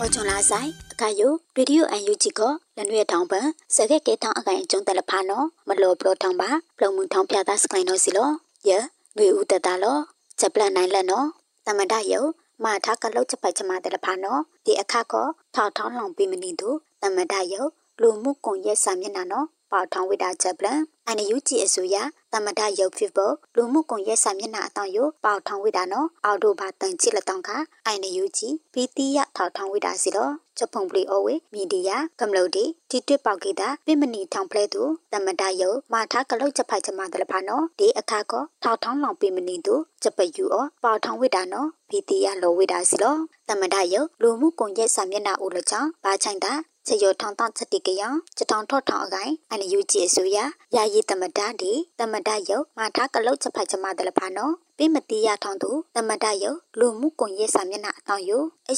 [0.00, 2.40] အော်ချွန်လာဆိုင်အခါယိုရေဒီယိုအန်ယူဂျီက
[2.76, 8.30] လနွေထောင်ပန်စကက်ကဲထောင်အကိုင်ကျုံတယ်လဖာနော်မလောပလောထောင်ပါပလုံမှုထောင်ပြတာစကိုင်းနော်စီလော
[8.68, 8.70] ယ
[9.16, 9.98] နွေဦးတတလော
[10.38, 11.26] ချက်ပလန်နိုင်လက်နော်
[11.66, 12.20] တမဒယု
[12.64, 15.14] မာထားကလောက်ချက်ပိုက်ချမတယ်လဖာနော်ဒီအခါက
[15.54, 16.68] ထောက်ထောင်းလောင်ပြီးမနေသူ
[17.02, 17.62] တမဒယု
[18.00, 21.96] လူမှုကွန်ရက်စာမျက်နှာနော်ပေါထောင်ဝိတာချက်ပလန်အန်ယူဂျီအစိုးရ
[22.34, 27.50] တမဒရုပ်ဖြစ်ဖို့လူမှုကွန်ရက်စာမျက်နှာအတောင်ယပေါထောင်ဝိတာနော်အော်တိုဘာတန်ချစ်လက်တောင်က
[27.86, 46.52] အန်ယူဂျီပီတီယထောက်ထောင်ဝိတာစီတော့ချက်ဖုံပလီအဝေမီဒီယာကမ္လုတ်ဒီတီတွပေါကေတာပြမနီထောင်ဖလဲသူတမဒရုပ်မာထားကလုတ်ချက်ဖိုက်ချမတယ်လဖာနော်ဒီအခါကထောက်ထောင်းလောင်ပြမနီသူချက်ပယူအောပေါထောင်ဝိတာနော်ပီတီယလောဝိတာစီတော့တမဒရုပ်လူမှုကွန်ရက်စာမျက်နှာဦးလချောင်းဘာချိုင်တာ
[46.86, 48.02] ချေရထောင်းတောင်းချက်တိကယ
[48.36, 50.38] ချတောင်းထော့ထောင်းအကိုင်အန်ယူဂျီအစိုးရ
[50.76, 58.30] ယာယီတမဒဒီတမဒယုတ်မာထားကလုတ်ချက်ဖိုက်ချမတယ်လဖာနော်ပိမတိယထောင်းသူတမဒယုတ်လူမှုကွန်ရက်စာမျက်နှာအတောင်ယ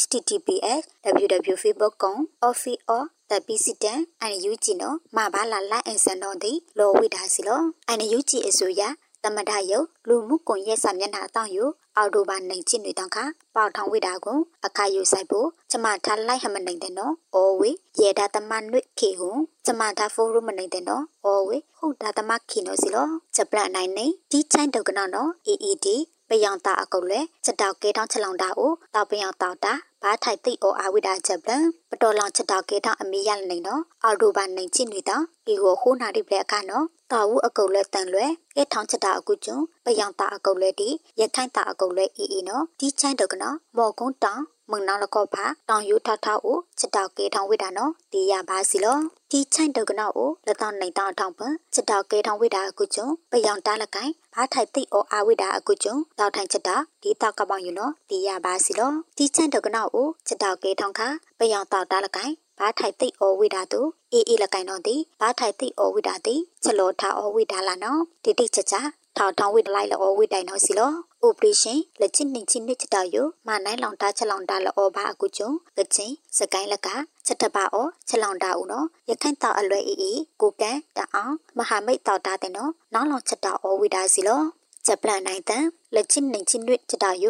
[0.00, 2.16] https www.facebook.com
[2.48, 8.82] office of the president and UG နော်မဘာလာလိုက်အန်စန်တော့ဒီလောဝိဒါစီလောအန် UG အစိုးရ
[9.24, 11.58] တမဒယုတ်လူမှုကွန်ရက်စာမျက်နှာအတောင်ယ
[11.96, 13.18] အော်တိုဘာနိုင်ချစ်နေတောင်ခ
[13.54, 19.36] ပေါထောင်ဝိတာကိုအခါယူဆိုင်ဖို့ကျမထားလိုက်ဟမနိုင်တဲ့နော်။အော်ဝေရေဒါတမနွိခေကို
[19.66, 25.86] ကျမထားဖိုးရမနိုင်တဲ့နော်။အော်ဝေဟုတ်ဒါတမခိနော်စီလော။ချက်ပလနိုင်နေဒီချိုင်းတုတ်ကနော်နော် AED
[26.30, 31.52] ပယောင်တာအကုတ်လေချက်တောက်ကဲတောင်းချက်လောင်တာကိုတောက်ပယောင်တောက်တာဘာထိုက်သိအောအာဝိဒါချက်ပလ
[31.90, 36.84] ပတော်လောင်ချက်တောက်ကဲတောင်းအမေရနေနော်အော်တိုဘာနိုင်ချစ်နေတော့ဒီကိုဟိုးနာဒီပလက်အခါနော်
[37.14, 38.26] တာဝူအကုတ်လဲတန်လွဲ
[38.56, 40.88] ကဲထောင်းချက်တာအကုကျွန်းပယောင်တာအကုတ်လဲဒီ
[41.20, 48.98] ရခိုင်တာအကုတ်လဲအီအီနော်ဒီချိုင်းတုတ်ကနော်မော်ကုန်းတောင်မုံနောင်လကောဖာတောင်ယူထထအိုချက်တောက်ကဲထောင်ဝိတာနော်တီးရပါစီလော
[49.30, 61.08] ဒီချိုင်တုတ်ကနော်အိုလက်တောင်နိုင်တောင်ထောင်ပန်ချက်တောက်ကဲထောင်ဝိတာအခုကျုံပယောင်တားလကိုင်ဘာထိုက်သိအောအာဝိတာအခုကျုံတောက်ထိုင်ချက်တာဒီတောက်ကပောင်ယူနော်တီးရပါစီလောဒီချိုင်တုတ်ကနော်အိုချက်တောက်ကဲထောင်ခါ
[61.38, 63.80] ပယောင်တောက်တားလကိုင် ဘာထိုက်သိအောဝိတာတူ
[64.12, 68.80] အေးအေးလကိုင်တော့ဒီဘာထိုက်သိအောဝိတာတိချက်လောထားအောဝိတာလာနော်ဒီတိချက်ချာ
[69.16, 70.92] ထောင်ထောင်ဝိတလိုက်လောဝိတိုင်နော်စီလော
[71.24, 73.16] operation လက်ချစ်နေချင်းနေချတာယ
[73.46, 76.88] မနိုင်လောင်တာချက်လောင်တာလောဘာအကူကျုံကချင်းစကိုင်းလက်က
[77.26, 84.42] ချက်တပါအောချက်လောင်တာဦးနော်ရခိုင်တောက်အလွယ်အေးအေးကိုကန်တအောင်မဟာမိတ်တောက်တာတဲ့နော်နောက်လောင်ချက်တာအောဝိတာစီလော
[84.86, 87.26] ချက်ပလန်နိုင်တန်လက်ချစ်နေချင်းနေချတာယ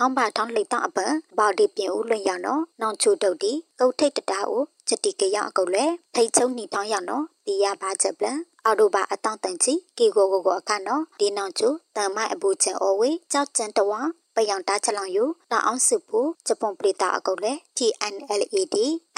[0.00, 11.62] ထောင်းပါထောင်းလိတ်တော့အပန်ဘော်ဒီပြင်ဦးလွင်ရနော်နောင်ချိုတုတ်ဒီကုတ်ထိတ်တတာဦးချက်တီကရအကုတ်လေထိတ်ချုံနီထောင်းရနော်တီရပါချက်ပလန်အော်တိုဘာအတောင့်တန်ချီကီကိုကိုကိုအခါနော်ဒီနောက်ကျ
[11.96, 13.92] တန်မိုက်အပူချင်အော်ဝေကြောက်ကျန်တဝ
[14.38, 18.76] ပယောင်တာချလောင်ယူတောင်အောင်စုပူဂျပန်ပရိတာအကုတ်လေ TNLAD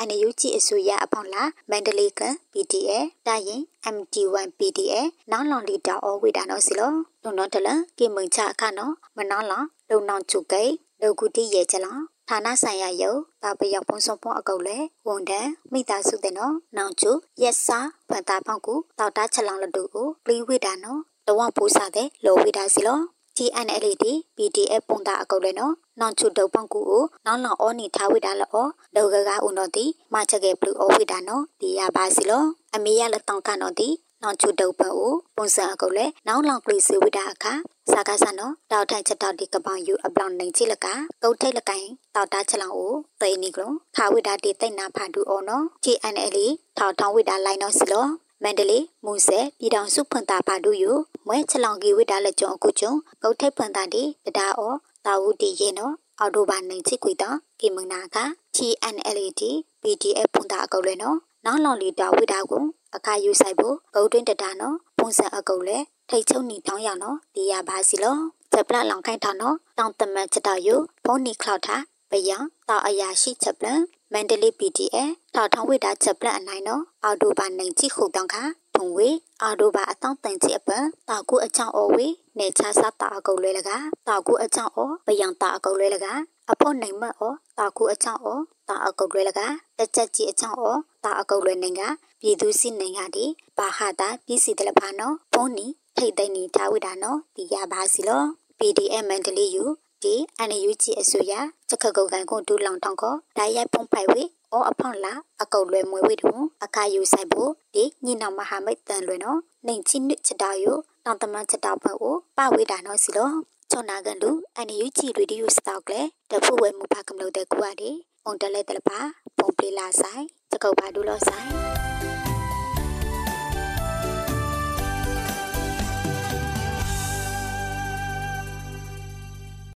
[0.09, 2.23] NUG အစိုးရအဖောင်းလာမန္တလေးက
[2.53, 2.91] PTA
[3.27, 3.63] တာရင်
[3.95, 4.95] MT1 PTA
[5.31, 6.93] နောင်လောင်လီတာအော်ဝေတာနော်စီလော
[7.23, 10.65] လုံတော့တလကေမုံချအခါနော်မနောင်းလောင်လုံနောင်ချုကေ
[11.01, 17.79] လောကူတီရဲ့ချလောင်ဌာနဆိုင်ရာယုတ်တာပယောက်ပုံစုံပွန်အကုတ်လေဝန်တန်မိသားစုတဲ့နော်နောင်ချုရက်စာ
[18.09, 23.01] ဖန်တာပေါက်ကူတောက်တာချက်လောင်လတူကိုပလီဝိတာနော်တဝပူစားတဲ့လောဝိတာစီလော
[23.43, 24.05] TNLD
[24.37, 28.65] PDF ပုံတာအကုတ်လေနော်နောင်ချုတုတ်ပေါက်ကူကိုနောင်လောင်အောနီထားဝိတာလော
[28.95, 33.89] လောကကဦးနော်တီမချက်ကေဘလူးအောဝိတာနော်ဒီရပါစီလောအမေရလက်တောင်ကနော်တီ
[34.23, 37.53] နောင်ချုတုတ်ပအိုပုံစံအကုတ်လေနောင်လောင်ကလေးစီဝိတာအခါ
[37.91, 40.87] စာကစားနော်တောက်ထိုင်ချက်တောက်ဒီကပောင်ယူအပလောင်နိုင်ချိလက
[41.23, 46.37] ကုတ်ထိတ်လကိုင်တောက်တာချက်လောင်ကိုသိနေကလုံးခါဝိတာတီတိတ်နာဖာဒူအောနော် GNL
[46.79, 48.07] ထောက်ထောင်းဝိတာလိုက်နော်စီလော
[48.43, 50.93] မန္တလေးမူဆယ်ပြည်တော်စုဖွန်တာပါတူယူ
[51.27, 52.93] မွဲချလောင်ကီဝိတာလက်ကျုံအခုကျုံ
[53.23, 54.75] ကုတ်ထိတ်ဖွန်တာတီတဒါအော
[55.07, 58.17] တာဝူတီရေနော်အော်တိုဘာနိုင်ချိကွေတာကီမနာက
[58.57, 59.43] TNLD
[59.83, 62.65] PDF ဖွန်တာအကုတ်လဲနော်နောက်လောင်လီတာဝိတာကို
[62.97, 65.79] အခါယူဆိုင်ဖို့ဂုတ်တွင်းတတာနော်ပုံစံအကုတ်လဲ
[66.11, 68.17] ထိတ်ချုံနီတောင်းရနော်ဒီရပါစီလော
[68.53, 70.75] ချက်ပလလောင်ခိုင်ထောင်းနော်တောင်းတမန်ချက်တော်ယူ
[71.05, 71.77] ဖုန်နီခလောက်တာ
[72.11, 72.37] ပယံ
[72.69, 73.67] တောက်အရာရှိချက်ပလ
[74.13, 74.97] မန္တလေး PTA
[75.35, 78.43] ထောက်ထောင်းဝိတာချက်ပလအနိုင်နော်အော်တိုဘာနိုင်ကြည့်ခုတောင်းခါ
[78.77, 79.09] ထုံဝေ
[79.43, 82.07] အော်တိုဘာအတောင်းတန်ချစ်အပန်တောက်ကူအချောင်းအော်ဝေ
[82.39, 83.71] နေချစားတာအကုတ်လဲလက
[84.09, 86.07] တောက်ကူအချောင်းအော်ပယံတာအကုတ်လဲလက
[86.51, 89.41] အဖို့နိုင်မအော်တောက်ကူအချောင်းအော်တာအကုတ်လဲလက
[89.79, 91.83] တချက်ကြီးအချောင်းအော်တာအကုတ်လဲနိုင်က
[92.21, 93.25] ပြည်သူစစ်နိုင်ကဒီ
[93.59, 98.23] ဘာဟာတာပြည်စီတလဖာနော်ဖုန်နီထိတ်သိမ့်နေထားဝိတာနော်ဒီရပါစီလော
[98.59, 99.65] PDF မန္တလေးယူ
[100.05, 101.33] ဒီအန်ယူဂျီအစိုးရ
[101.69, 105.13] ချက်ခကုတ်ကန်ကိုဒူလောင်ထောင်းကိုဓာတ်ရိုက်ဖုံးဖိုက်ဝေအောအဖောင်းလာ
[105.43, 106.33] အကုတ်လွယ်မွေဝေတူ
[106.65, 110.73] အခါယူဆိုင်ဖို့ဒီညီနောင်မဟာမိတ်တန်လွယ်နော်နှိမ်ချင်းနစ်ချက်တော်ယူ
[111.05, 113.31] တောင်တမန်ချက်တော်ဘက်ကိုပဝေတာနော်စီလော
[113.71, 116.01] ချောနာကန်လူအန်ယူဂျီရေဒီယိုစတောက်လေ
[116.31, 117.91] တဖူဝဲမူဖာကမလို့တဲ့ကွာဒီ
[118.25, 119.01] အုံတလဲတလပါ
[119.39, 121.49] ပုံပလီလာဆိုင်ချက်ကုတ်ပါဒူလောဆိုင်